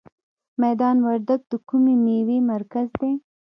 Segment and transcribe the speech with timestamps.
[0.63, 3.11] میدان وردګ د کومې میوې مرکز دی؟